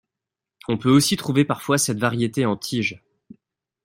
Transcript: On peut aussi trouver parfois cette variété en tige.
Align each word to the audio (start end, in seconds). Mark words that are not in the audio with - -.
On 0.67 0.79
peut 0.79 0.89
aussi 0.89 1.15
trouver 1.15 1.45
parfois 1.45 1.77
cette 1.77 1.99
variété 1.99 2.43
en 2.47 2.57
tige. 2.57 3.03